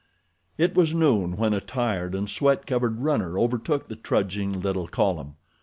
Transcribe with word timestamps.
It 0.57 0.73
was 0.73 0.95
noon 0.95 1.37
when 1.37 1.53
a 1.53 1.61
tired 1.61 2.15
and 2.15 2.27
sweat 2.27 2.65
covered 2.65 3.01
runner 3.01 3.37
overtook 3.37 3.83
the 3.85 3.95
trudging 3.95 4.51
little 4.51 4.87
column. 4.87 5.35